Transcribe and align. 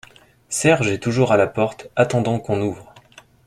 Serge 0.49 0.87
est 0.87 0.97
toujours 0.97 1.31
à 1.31 1.37
la 1.37 1.45
porte, 1.45 1.91
attendant 1.95 2.39
qu’on 2.39 2.59
ouvre. 2.63 2.91